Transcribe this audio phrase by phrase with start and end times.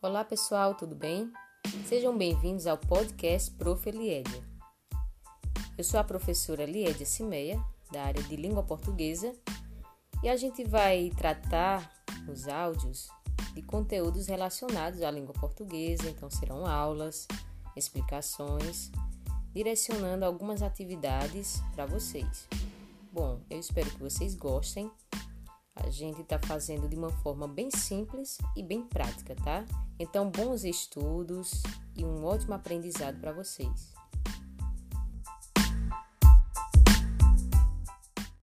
[0.00, 1.32] Olá pessoal, tudo bem?
[1.86, 3.88] Sejam bem-vindos ao podcast Prof.
[3.88, 4.44] Eliedia.
[5.76, 7.60] Eu sou a professora Liedia Cimeia,
[7.90, 9.34] da área de língua portuguesa,
[10.22, 11.92] e a gente vai tratar
[12.24, 13.08] nos áudios
[13.54, 17.26] de conteúdos relacionados à língua portuguesa, então serão aulas,
[17.74, 18.92] explicações,
[19.52, 22.46] direcionando algumas atividades para vocês.
[23.10, 24.88] Bom, eu espero que vocês gostem.
[25.84, 29.64] A gente está fazendo de uma forma bem simples e bem prática, tá?
[29.98, 31.62] Então, bons estudos
[31.96, 33.94] e um ótimo aprendizado para vocês.